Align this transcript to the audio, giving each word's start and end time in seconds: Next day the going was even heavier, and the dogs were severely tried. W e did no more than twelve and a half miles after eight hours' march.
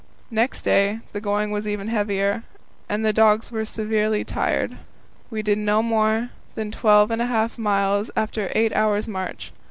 Next 0.31 0.63
day 0.63 1.01
the 1.11 1.21
going 1.21 1.51
was 1.51 1.67
even 1.67 1.87
heavier, 1.87 2.41
and 2.89 3.05
the 3.05 3.13
dogs 3.13 3.51
were 3.51 3.65
severely 3.65 4.25
tried. 4.25 4.71
W 5.29 5.41
e 5.41 5.41
did 5.43 5.59
no 5.59 5.83
more 5.83 6.31
than 6.55 6.71
twelve 6.71 7.11
and 7.11 7.21
a 7.21 7.27
half 7.27 7.59
miles 7.59 8.09
after 8.15 8.49
eight 8.55 8.73
hours' 8.73 9.07
march. 9.07 9.51